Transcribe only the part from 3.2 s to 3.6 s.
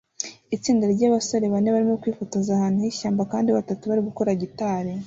kandi